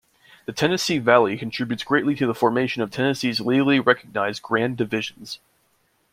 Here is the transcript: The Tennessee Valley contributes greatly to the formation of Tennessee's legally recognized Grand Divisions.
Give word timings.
The 0.47 0.51
Tennessee 0.51 0.97
Valley 0.97 1.37
contributes 1.37 1.83
greatly 1.83 2.15
to 2.15 2.25
the 2.25 2.33
formation 2.33 2.81
of 2.81 2.89
Tennessee's 2.89 3.39
legally 3.39 3.79
recognized 3.79 4.41
Grand 4.41 4.75
Divisions. 4.75 5.39